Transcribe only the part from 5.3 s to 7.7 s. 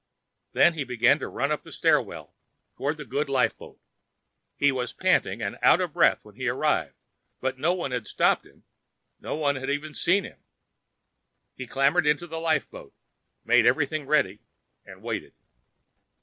and out of breath when he arrived, but